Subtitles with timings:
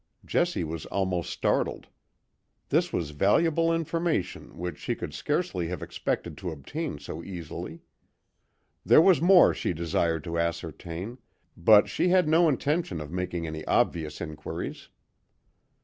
[0.25, 1.85] Jessie was almost startled;
[2.69, 7.81] this was valuable information which she could scarcely have expected to obtain so easily.
[8.83, 11.19] There was more she desired to ascertain,
[11.55, 14.87] but she had no intention of making any obvious inquiries.